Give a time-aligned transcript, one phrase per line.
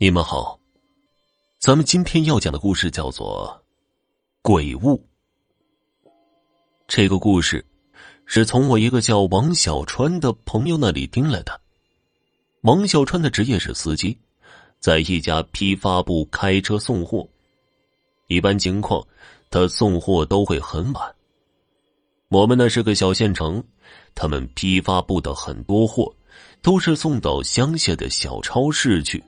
[0.00, 0.60] 你们好，
[1.58, 3.60] 咱们今天要讲的故事叫做
[4.42, 4.96] 《鬼物》。
[6.86, 7.66] 这个故事
[8.24, 11.60] 是从我一个叫王小川的朋友那里听来的。
[12.60, 14.16] 王小川的职业是司机，
[14.78, 17.28] 在一家批发部开车送货。
[18.28, 19.04] 一般情况，
[19.50, 21.16] 他送货都会很晚。
[22.28, 23.60] 我们那是个小县城，
[24.14, 26.14] 他们批发部的很多货
[26.62, 29.20] 都是送到乡下的小超市去。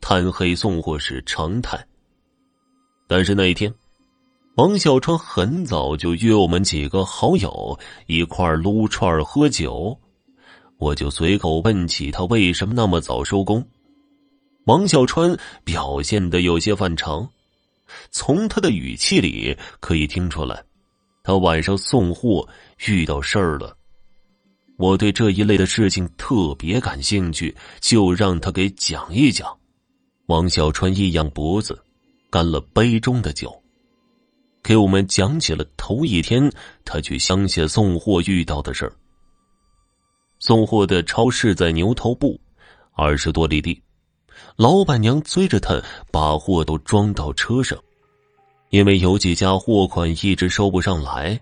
[0.00, 1.78] 贪黑送货是常态。
[3.06, 3.72] 但是那一天，
[4.56, 9.98] 王小川很早就约我们几个好友一块撸串喝酒，
[10.78, 13.66] 我就随口问起他为什么那么早收工。
[14.66, 17.28] 王小川表现的有些反常，
[18.10, 20.62] 从他的语气里可以听出来，
[21.22, 22.48] 他晚上送货
[22.86, 23.76] 遇到事儿了。
[24.76, 29.59] 我对这一类的事情特别感兴趣，就让他给讲一讲。
[30.30, 31.76] 王小川一仰脖子，
[32.30, 33.52] 干了杯中的酒，
[34.62, 36.48] 给我们讲起了头一天
[36.84, 38.92] 他去乡下送货遇到的事儿。
[40.38, 42.40] 送货的超市在牛头部，
[42.92, 43.82] 二十多里地。
[44.54, 47.76] 老板娘催着他把货都装到车上，
[48.68, 51.40] 因为有几家货款一直收不上来，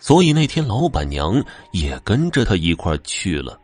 [0.00, 3.60] 所以那天老板娘也跟着他一块去了。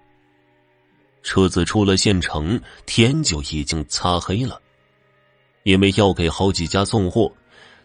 [1.25, 4.61] 车子出了县城，天就已经擦黑了。
[5.65, 7.33] 因为要给好几家送货，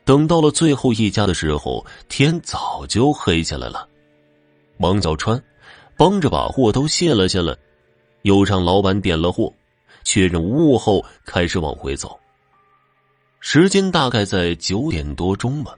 [0.03, 3.87] 等到了最后一家的时候，天早就黑下来了。
[4.77, 5.41] 王小川
[5.97, 7.55] 帮着把货都卸了下来，
[8.23, 9.51] 又让老板点了货，
[10.03, 12.19] 确认无误后，开始往回走。
[13.39, 15.73] 时间大概在九点多钟吧，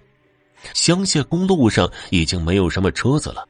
[0.74, 3.48] 乡下公路上已经没有什么车子了，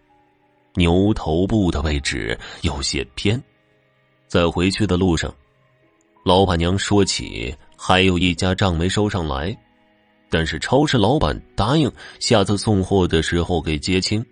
[0.76, 3.42] 牛头部的位置有些偏。
[4.32, 5.30] 在回去的路上，
[6.24, 9.54] 老板娘说起还有一家账没收上来，
[10.30, 14.26] 但是超市老板答应下次送货的时候给结清。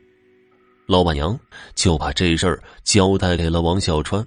[0.85, 1.37] 老板娘
[1.75, 4.25] 就把这事儿交代给了王小川。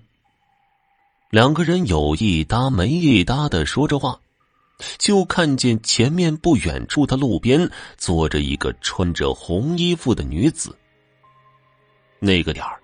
[1.30, 4.20] 两个人有一搭没一搭的说着话，
[4.98, 7.66] 就看见前面不远处的路边
[7.96, 10.76] 坐着一个穿着红衣服的女子。
[12.18, 12.78] 那个点儿，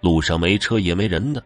[0.00, 1.44] 路上没车也没人的。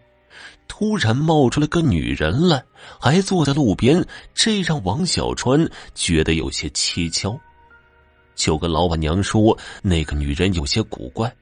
[0.79, 2.63] 突然冒出来个女人来，
[3.01, 7.41] 还坐在路边，这让王小川觉得有些蹊跷，
[8.35, 11.35] 就跟老板娘说那个女人有些古怪。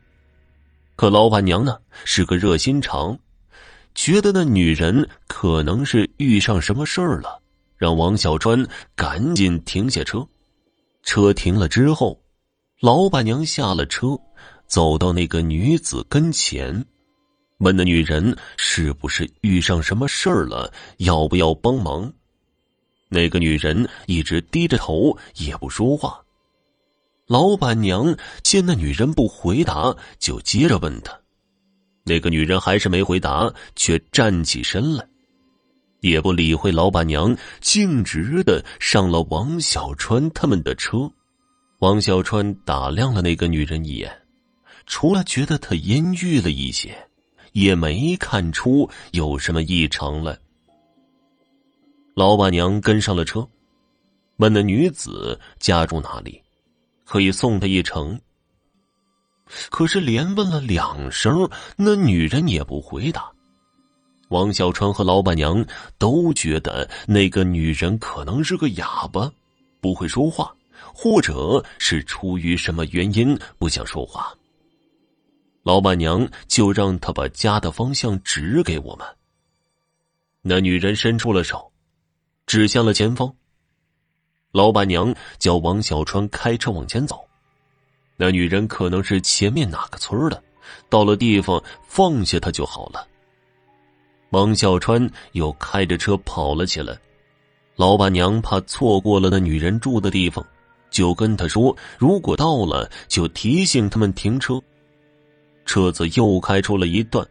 [0.94, 3.18] 可老板娘呢是个热心肠，
[3.92, 7.42] 觉得那女人可能是遇上什么事儿了，
[7.76, 8.64] 让王小川
[8.94, 10.24] 赶紧停下车。
[11.02, 12.22] 车停了之后，
[12.78, 14.16] 老板娘下了车，
[14.68, 16.86] 走到那个女子跟前。
[17.58, 22.12] 问那女人是不是遇上什么事儿了，要不要帮忙？
[23.08, 26.20] 那个女人一直低着头，也不说话。
[27.26, 31.18] 老板娘见那女人不回答，就接着问她。
[32.02, 35.06] 那个女人还是没回答，却站起身来，
[36.00, 41.10] 也不理会老板娘，径直的上了王小川他们的车。
[41.78, 44.12] 王小川打量了那个女人一眼，
[44.84, 46.94] 除了觉得她阴郁了一些。
[47.54, 50.36] 也没看出有什么异常来。
[52.14, 53.48] 老板娘跟上了车，
[54.36, 56.40] 问那女子家住哪里，
[57.04, 58.20] 可以送她一程。
[59.70, 63.30] 可是连问了两声，那女人也不回答。
[64.30, 65.64] 王小川和老板娘
[65.96, 69.30] 都觉得那个女人可能是个哑巴，
[69.80, 70.52] 不会说话，
[70.92, 74.34] 或者是出于什么原因不想说话。
[75.64, 79.06] 老板娘就让他把家的方向指给我们。
[80.42, 81.72] 那女人伸出了手，
[82.44, 83.34] 指向了前方。
[84.52, 87.18] 老板娘叫王小川开车往前走。
[88.18, 90.40] 那女人可能是前面哪个村的，
[90.90, 93.08] 到了地方放下她就好了。
[94.32, 96.94] 王小川又开着车跑了起来。
[97.76, 100.46] 老板娘怕错过了那女人住的地方，
[100.90, 104.60] 就跟他说：“如果到了，就提醒他们停车。”
[105.64, 107.26] 车子又开出了一段，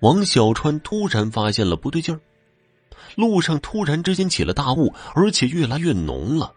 [0.00, 2.20] 王小川突然发现了不对劲儿，
[3.14, 6.52] 路上突然之间起了大雾，而且越来越浓了。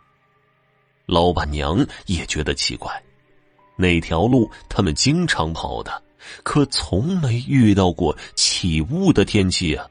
[1.06, 2.92] 老板娘也觉得奇怪，
[3.76, 6.04] 那条路他们经常跑的，
[6.44, 9.88] 可从没遇到过起雾的天气啊。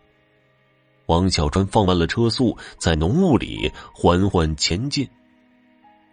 [1.07, 5.09] 王小川放慢了车速，在浓雾里缓缓前进，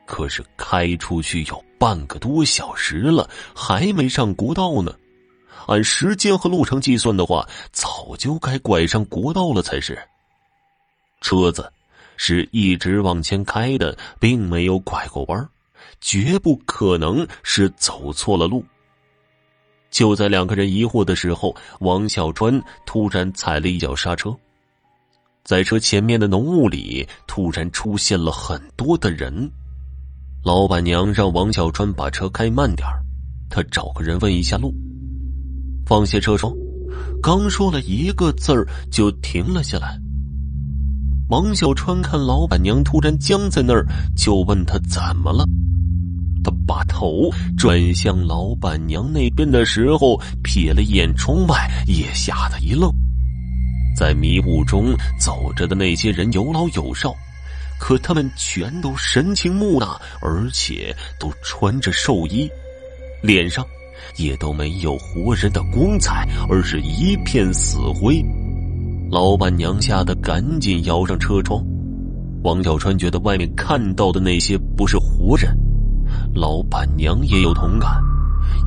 [0.06, 4.95] 可是开出去有半个多小时了，还没上国道呢。
[5.67, 9.97] 按时间和路程计算的话，早就该拐上国道了才是。
[11.21, 11.71] 车子
[12.17, 15.50] 是一直往前开的，并没有拐过弯，
[16.00, 18.63] 绝不可能是走错了路。
[19.89, 24.35] 就在两个人疑惑的时候，王小川突然踩了一脚刹车，
[25.44, 29.50] 在车前面的浓雾里突然出现了很多的人。
[30.44, 32.88] 老板娘让王小川把车开慢点
[33.50, 34.73] 他找个人问一下路。
[35.85, 36.53] 放下车窗，
[37.21, 39.99] 刚说了一个字儿就停了下来。
[41.29, 43.85] 王小川看老板娘突然僵在那儿，
[44.15, 45.45] 就问他怎么了。
[46.43, 52.91] 他把头转向老板娘那边的时候，瞥了一眼窗外，也吓得一愣。
[53.97, 57.15] 在迷雾中走着的那些人有老有少，
[57.79, 62.47] 可他们全都神情木讷，而且都穿着寿衣，
[63.23, 63.65] 脸上
[64.18, 68.24] 也都没有活人的光彩，而是一片死灰。
[69.12, 71.63] 老板娘吓得赶紧摇上车窗。
[72.44, 75.56] 王小川觉得外面看到的那些不是活人，
[76.33, 78.01] 老板娘也有同感，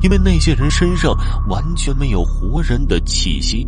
[0.03, 1.15] 因为那些人身上
[1.49, 3.65] 完全没有活人的气息，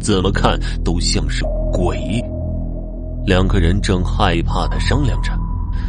[0.00, 2.20] 怎么看都像是鬼。
[3.26, 5.32] 两个人正害怕的商量着，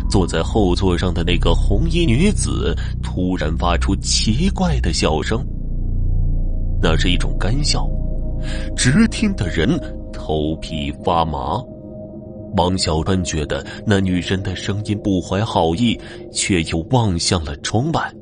[0.09, 5.45] 坐在后座上的那个红衣女子突然发出奇怪的笑声，
[6.81, 7.89] 那是一种干笑，
[8.75, 9.79] 直听的人。
[10.11, 11.59] 头皮发麻，
[12.57, 15.99] 王小川觉得那女人的声音不怀好意，
[16.31, 18.13] 却又望向了窗外。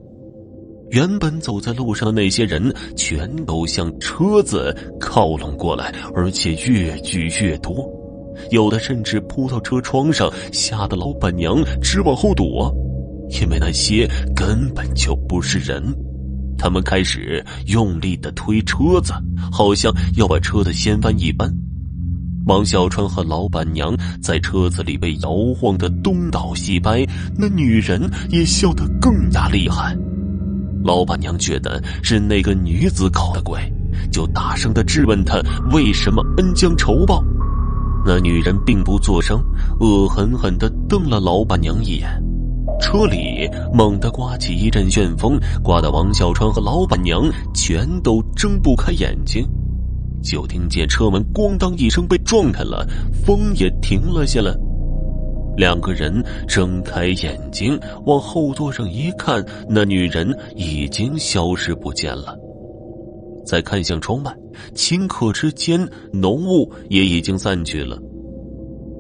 [0.92, 7.90] 原本走在路上的那些人，全都向车子靠拢过来，而且越聚越多，
[8.52, 12.74] 有的甚至扑到车窗上，吓得老板娘直往后躲，
[13.30, 15.84] 因为那些根本就不是人。
[16.58, 19.14] 他们开始用力的推车子，
[19.52, 21.52] 好像要把车子掀翻一般。
[22.48, 27.06] 王小川和老板娘在车子里被摇晃的东倒西歪，
[27.38, 29.96] 那女人也笑得更加厉害。
[30.84, 33.60] 老板娘觉得是那个女子搞的鬼，
[34.12, 35.42] 就大声的质问她
[35.74, 37.22] 为什么恩将仇报。
[38.08, 39.38] 那女人并不作声，
[39.82, 42.08] 恶狠狠的瞪了老板娘一眼。
[42.80, 49.46] 车里猛地刮起一阵旋风，刮得王小川和老板娘全都睁不开眼睛。
[50.24, 52.88] 就听见车门“咣当”一声被撞开了，
[53.26, 54.56] 风也停了下来。
[55.58, 62.34] 两个人睁开眼睛往后座上一看，那女人已经消失不见了。
[63.48, 64.36] 再看向窗外，
[64.76, 65.80] 顷刻之间，
[66.12, 67.98] 浓雾也已经散去了。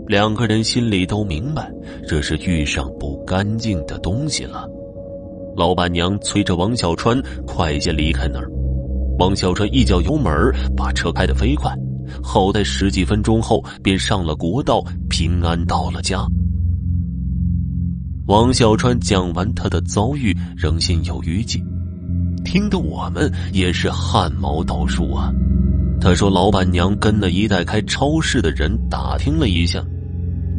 [0.07, 1.69] 两个人心里都明白，
[2.07, 4.65] 这是遇上不干净的东西了。
[5.57, 8.49] 老板娘催着王小川快些离开那儿。
[9.19, 10.31] 王小川一脚油门，
[10.77, 11.73] 把车开得飞快，
[12.23, 16.25] 好在十几分钟后便上了国道，平安到了家。
[18.27, 21.61] 王小川讲完他的遭遇，仍心有余悸，
[22.47, 25.33] 听得我们也是汗毛倒竖啊。
[25.99, 29.83] 他说：“老板娘跟那一带开超市的人打听了一下，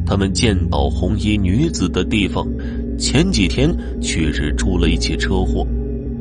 [0.05, 2.47] 他们见到红衣女子的地方，
[2.99, 5.67] 前几天确实出了一起车祸，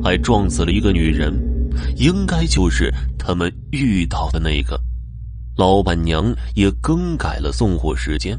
[0.02, 1.30] 还撞死了一个女人。”
[1.96, 4.80] 应该就是他们遇到的那个。
[5.54, 8.36] 老板娘也更改了送货时间，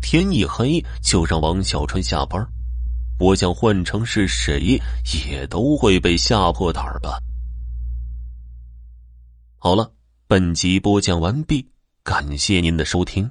[0.00, 2.44] 天一黑就让王小川下班。
[3.18, 4.80] 我想换成是谁，
[5.28, 7.18] 也都会被吓破胆儿吧。
[9.56, 9.92] 好了，
[10.26, 11.70] 本集播讲完毕，
[12.02, 13.30] 感谢您的收听。